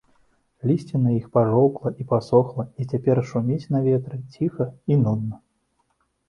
Лісце 0.69 0.95
на 1.01 1.09
іх 1.17 1.27
пажоўкла 1.35 1.91
і 2.03 2.05
пасохла 2.13 2.65
і 2.79 2.87
цяпер 2.91 3.21
шуміць 3.33 3.69
на 3.77 3.83
ветры 3.89 4.19
ціха 4.39 4.69
і 4.95 4.99
нудна. 5.05 5.35